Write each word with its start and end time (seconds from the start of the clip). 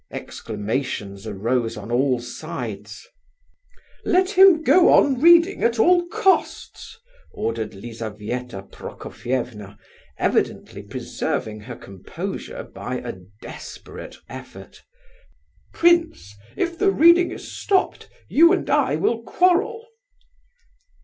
Exclamations 0.09 1.27
arose 1.27 1.77
on 1.77 1.91
all 1.91 2.17
sides. 2.19 3.05
"Let 4.03 4.31
him 4.31 4.63
go 4.63 4.89
on 4.91 5.21
reading 5.21 5.61
at 5.63 5.77
all 5.77 6.07
costs!" 6.07 6.97
ordered 7.31 7.75
Lizabetha 7.75 8.63
Prokofievna, 8.63 9.77
evidently 10.17 10.81
preserving 10.81 11.59
her 11.59 11.75
composure 11.75 12.63
by 12.63 12.95
a 12.95 13.13
desperate 13.43 14.15
effort. 14.27 14.81
"Prince, 15.71 16.33
if 16.57 16.79
the 16.79 16.89
reading 16.89 17.29
is 17.29 17.51
stopped, 17.51 18.09
you 18.27 18.51
and 18.51 18.67
I 18.71 18.95
will 18.95 19.21
quarrel." 19.21 19.85